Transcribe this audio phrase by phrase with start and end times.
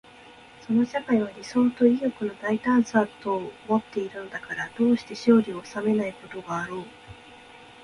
[0.65, 6.85] その社会は理想と意欲の大胆さとをもっているのだから、どうして勝利を収めないことがあろう。